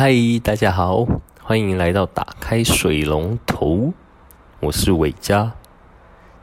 [0.00, 0.14] 嗨，
[0.44, 1.04] 大家好，
[1.42, 3.92] 欢迎来到打开水龙头，
[4.60, 5.52] 我是伟嘉。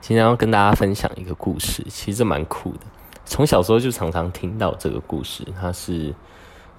[0.01, 2.79] 今天要跟大家分享一个故事，其实蛮酷的。
[3.23, 6.13] 从小时候就常常听到这个故事，它是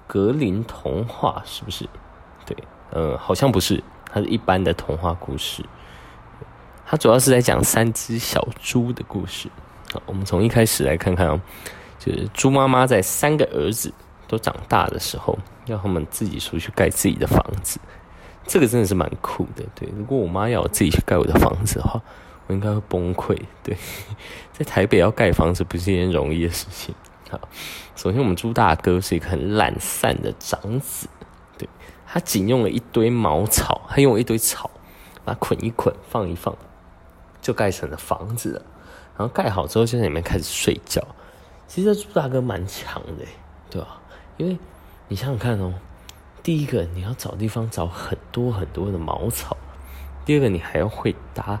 [0.05, 1.89] 格林童话，是不是？
[2.45, 2.55] 对，
[2.91, 3.83] 嗯，好像不是，
[4.13, 5.65] 它是一般的童话故事。
[6.85, 9.49] 它主要是在讲三只小猪的故事。
[9.91, 11.41] 好，我们从一开始来看看哦，
[11.97, 13.91] 就是猪妈妈在三个儿子
[14.27, 17.79] 都长大的时候，要他们自己出去盖自己的房子。
[18.45, 19.63] 这个真的是蛮酷的。
[19.75, 22.01] 对，如果我妈要我自己去盖我的房子的话，
[22.47, 23.37] 我应该会崩溃。
[23.63, 23.75] 对，
[24.53, 26.93] 在台北要盖房子不是一件容易的事情。
[27.29, 27.39] 好，
[27.95, 31.07] 首先我们朱大哥是一个很懒散的长子。
[31.57, 31.67] 对，
[32.05, 34.69] 他仅用了一堆茅草，他用了一堆草，
[35.25, 36.55] 把它捆一捆，放一放。
[37.39, 38.61] 就盖成了房子了，
[39.17, 41.01] 然后盖好之后就在里面开始睡觉。
[41.65, 43.25] 其实朱大哥蛮强的，
[43.69, 44.01] 对吧？
[44.37, 44.57] 因为
[45.07, 45.73] 你想想看哦，
[46.41, 49.57] 第一个你要找地方找很多很多的茅草，
[50.25, 51.59] 第二个你还要会搭，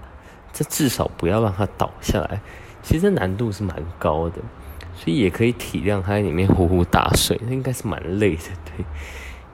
[0.53, 2.39] 这至少不要让它倒下来。
[2.83, 4.35] 其实难度是蛮高的，
[4.95, 8.43] 所以也可以体谅他在里面呼呼大睡，那应该是蛮累的。
[8.65, 8.85] 对，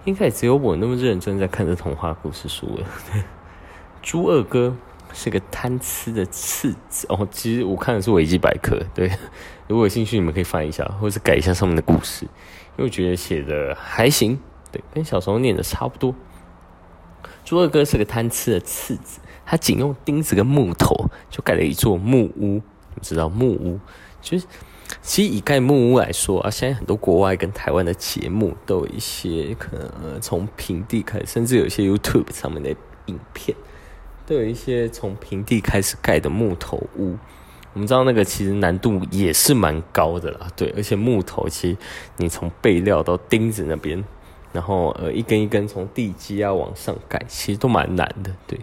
[0.05, 2.85] 应该也只有我那么认真在看这童话故事书了。
[4.03, 4.75] 猪二哥。
[5.13, 9.07] 是个贪吃的次子哦，其实我看的是维基百科，对，
[9.67, 14.39] 如果有兴趣，你们可以翻一下，或者是改一下上面的故事，因为我觉得写的还行，
[14.71, 16.13] 对，跟小时候念的差不多。
[17.45, 22.61] 猪二哥是个贪吃的次子，他仅用钉子跟木头就盖了一座木屋，
[22.95, 23.79] 你知道木屋
[24.21, 24.45] 就是，
[25.01, 32.73] 其实以盖木屋来说啊，现在很多国外跟台湾的节目都有一些可能从平地开始，甚至有一些 YouTube 上面的
[33.07, 33.55] 影片。
[34.25, 37.17] 都有一些从平地开始盖的木头屋，
[37.73, 41.77] 我们知道那个其实难度也是蛮高的啦，对，而且木头其实
[42.17, 44.03] 你从备料到钉子那边，
[44.51, 48.59] 然后呃一根一根从地基啊往上盖，其实都蛮难的，对。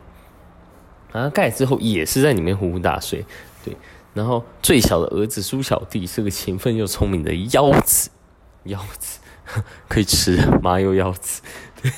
[1.13, 3.25] 然后盖之后也是在里面呼呼大睡，
[3.65, 3.77] 对。
[4.15, 8.11] 然后最小的儿子苏小弟是个勤奋又聪明的腰子，
[8.65, 9.21] 腰子
[9.89, 11.43] 可以吃麻油腰子，
[11.83, 11.93] 对。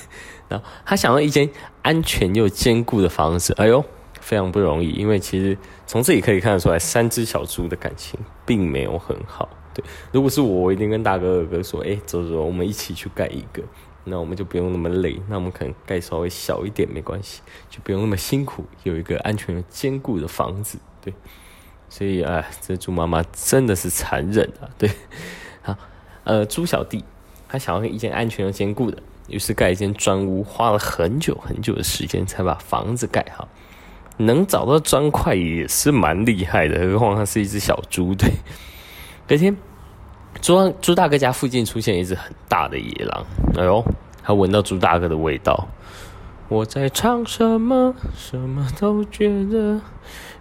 [0.53, 1.49] 然后他想要一间。
[1.83, 3.85] 安全又坚固的房子，哎呦，
[4.21, 4.91] 非常不容易。
[4.91, 9.49] 因为其实从这里可以看得出来，三只小猪的感情并没有很好。
[9.75, 13.65] 对，如果是我，我一定跟大哥二哥说：“哎，走走，我们一起去盖一个，
[14.05, 15.21] 那我们就不用那么累。
[15.29, 21.13] 那我们可能盖稍微小一点没关系，就不用那么辛苦，有一个安全又坚固的房子。”对，
[21.89, 24.71] 所以哎，这猪妈妈真的是残忍啊。
[24.79, 24.89] 对，
[25.63, 25.77] 好，
[26.23, 27.03] 呃，猪小弟
[27.49, 29.03] 他想要一间安全又坚固的。
[29.29, 33.49] 于是盖一间砖屋，花了很久很久的时间才把房子盖好。
[34.19, 38.15] 能找到砖块也是蛮厉害的，何况他是一只小猪。
[38.15, 38.31] 对，
[39.27, 39.57] 隔天，
[40.41, 43.25] 猪猪大哥家附近出现一只很大的野狼。
[43.57, 43.83] 哎呦，
[44.23, 45.67] 他闻到猪大哥的味道。
[46.49, 47.95] 我在唱什么？
[48.15, 49.81] 什么都觉得。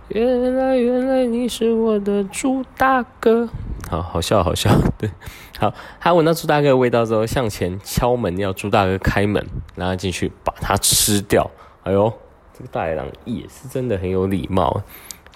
[0.10, 3.48] 原来，原来你是我的猪大哥。
[3.92, 4.72] 好好笑，好笑。
[4.98, 5.12] 对，
[5.60, 11.52] 好，他闻到猪大哥的味道之后，向前敲门，要猪大哥开门，让他进去把他吃掉。
[11.84, 12.14] 哎呦，
[12.58, 14.82] 这个大野狼也是真的很有礼貌，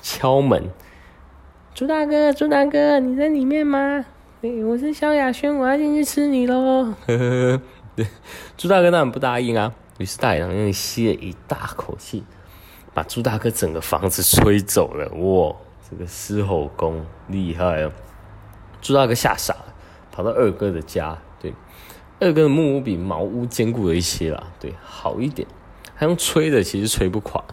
[0.02, 0.64] 敲门。
[1.74, 4.06] 猪大哥，猪大哥，你在里面吗？
[4.66, 6.86] 我是萧亚轩，我要进去吃你喽。
[6.86, 7.62] 呵呵呵，
[7.94, 8.08] 对，
[8.56, 9.74] 猪大哥当然不答应啊。
[9.98, 12.24] 于是大野狼用吸了一大口气。
[12.94, 15.54] 把朱大哥整个房子吹走了，哇！
[15.90, 17.92] 这个狮吼功厉害哦。
[18.86, 19.74] 朱大哥吓傻了，
[20.12, 21.18] 跑到二哥的家。
[21.42, 21.52] 对，
[22.20, 25.48] 二哥的木屋比茅屋坚固了一些啦，对，好一点。
[25.98, 27.44] 他用吹的，其实吹不垮。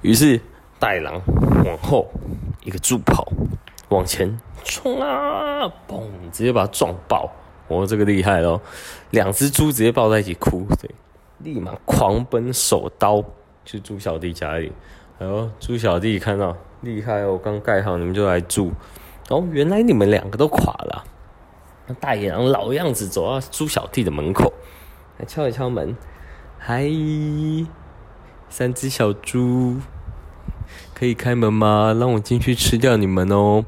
[0.00, 0.40] 于是
[0.78, 1.20] 带狼
[1.66, 2.10] 往后
[2.64, 3.30] 一个助跑，
[3.90, 4.34] 往前
[4.64, 5.70] 冲啊！
[5.86, 7.30] 嘣，直接把他撞爆。
[7.68, 8.58] 哦，这个厉害喽！
[9.10, 10.90] 两只猪直接抱在一起哭，对，
[11.40, 13.22] 立马狂奔，手刀。
[13.66, 14.72] 去猪小弟家里，
[15.18, 18.72] 哎呦，猪小弟看到厉害哦，刚盖好，你们就来住。
[19.28, 21.04] 哦，原来你们两个都垮了。
[22.00, 24.52] 大野狼老样子走到猪小弟的门口，
[25.18, 25.96] 来敲一敲门。
[26.58, 26.88] 嗨，
[28.48, 29.76] 三只小猪，
[30.94, 31.94] 可以开门吗？
[31.98, 33.64] 让我进去吃掉你们哦。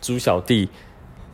[0.00, 0.68] 猪小弟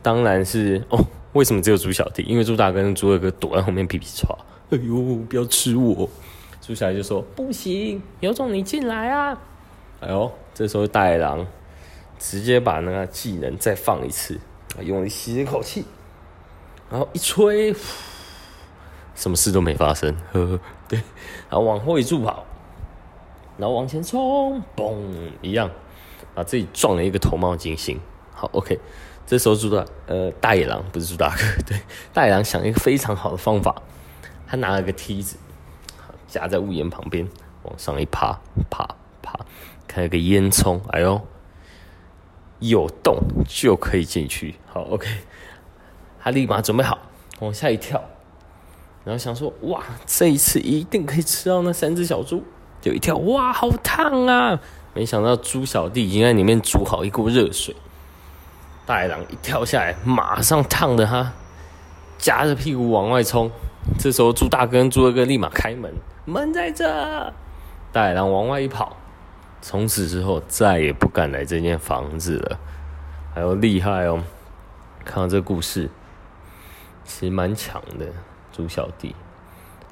[0.01, 2.23] 当然是哦，为什么只有猪小弟？
[2.23, 4.37] 因为猪大哥跟猪二哥躲在后面皮皮吵。
[4.71, 4.95] 哎呦，
[5.29, 6.09] 不要吃我！
[6.61, 9.37] 猪小弟就说：“不行，有种你进来啊！”
[10.01, 11.45] 哎呦，这时候大野狼
[12.17, 14.39] 直接把那个技能再放一次，
[14.81, 15.85] 用力吸一口气，
[16.89, 17.73] 然后一吹，
[19.15, 20.15] 什么事都没发生。
[20.31, 20.97] 呵呵，对，
[21.49, 22.45] 然后往后一助跑，
[23.57, 24.95] 然后往前冲，嘣，
[25.41, 25.69] 一样
[26.33, 27.99] 把自己撞了一个头冒金星。
[28.33, 28.79] 好，OK，
[29.25, 31.79] 这时候猪大呃大野狼不是猪大哥， 对，
[32.11, 33.81] 大野狼想一个非常好的方法。
[34.47, 35.37] 他拿了个梯子，
[36.27, 37.27] 夹在屋檐旁边，
[37.63, 38.39] 往上一爬，
[38.69, 38.87] 爬
[39.21, 39.39] 爬，
[39.87, 41.19] 看了个烟囱，哎呦，
[42.69, 43.17] 有洞
[43.47, 44.55] 就可以进去。
[44.71, 45.07] 好，OK，
[46.21, 46.97] 他立马准备好
[47.39, 48.01] 往下一跳，
[49.03, 52.43] 然后想说，哇，这一次一定可以吃到那三只小猪。
[52.81, 54.59] 就一跳，哇，好烫啊！
[54.93, 57.75] 没想到猪小弟已经在里面煮好一锅热水，
[58.85, 61.31] 大野狼一跳下来，马上烫的他
[62.17, 63.49] 夹着屁股往外冲。
[63.97, 65.93] 这时候猪大哥跟猪二哥立马开门，
[66.25, 67.33] 门在这。
[67.91, 68.95] 大野狼往外一跑，
[69.63, 72.59] 从此之后再也不敢来这间房子了。
[73.33, 74.21] 还有厉害哦！
[75.05, 75.89] 看到这故事，
[77.05, 78.07] 其实蛮强的，
[78.51, 79.15] 猪小弟。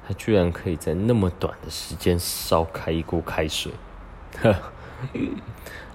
[0.06, 3.72] 他居然可以在那么短的时间烧开一锅开水，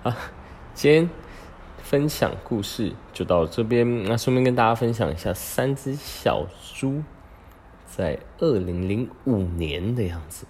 [0.02, 0.18] 啊！
[0.74, 1.10] 今天
[1.84, 7.04] 分享故事就到这边，那顺便跟大家分享一下，三只小猪
[7.86, 10.48] 在二零零五年的样子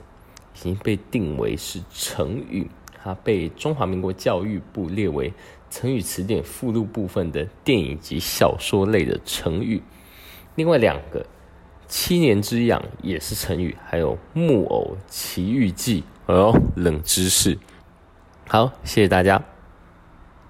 [0.55, 2.69] 已经被定为是成语，
[3.03, 5.33] 它被中华民国教育部列为
[5.69, 9.81] 成语词典附录部分的电影及小说类的成语，
[10.55, 11.25] 另外两个。
[11.89, 17.57] 七年之痒也是成语，还有木偶奇遇记，哦，冷知识。
[18.49, 19.41] 好，谢谢大家。